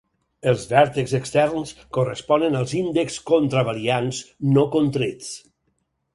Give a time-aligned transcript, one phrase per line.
[0.51, 4.25] Els vèrtexs externs corresponen als índexs contravariants
[4.57, 5.31] no contrets.